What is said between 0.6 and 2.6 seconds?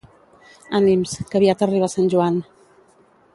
Ànims, que aviat arriba Sant Joan